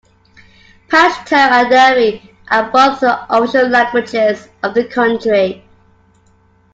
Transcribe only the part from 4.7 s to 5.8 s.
the country.